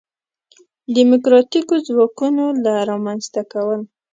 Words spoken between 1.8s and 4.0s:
ځواکونو نه رامنځته کول.